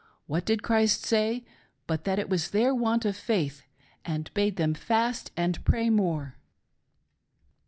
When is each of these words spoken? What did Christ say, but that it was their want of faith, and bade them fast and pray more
What 0.25 0.45
did 0.45 0.63
Christ 0.63 1.03
say, 1.05 1.45
but 1.85 2.05
that 2.05 2.17
it 2.17 2.27
was 2.27 2.49
their 2.49 2.73
want 2.73 3.05
of 3.05 3.15
faith, 3.15 3.61
and 4.03 4.33
bade 4.33 4.55
them 4.55 4.73
fast 4.73 5.29
and 5.37 5.63
pray 5.63 5.91
more 5.91 6.37